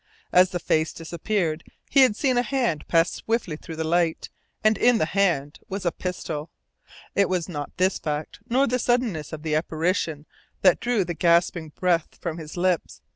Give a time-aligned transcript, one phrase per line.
[0.31, 4.29] As the face disappeared he had seen a hand pass swiftly through the light,
[4.63, 6.49] and in the hand was a pistol.
[7.13, 10.25] It was not this fact, nor the suddenness of the apparition,
[10.63, 13.03] that drew the gasping breath from his lips.